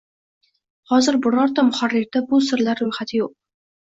[0.93, 3.37] Hozir birorta muharrirda bu sirlar ro‘yxati yo‘q.